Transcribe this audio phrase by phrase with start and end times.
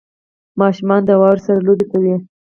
[0.59, 2.15] •ماشومان د واورې سره لوبې کوي.